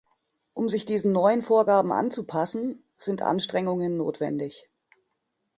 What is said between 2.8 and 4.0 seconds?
sind Anstrengungen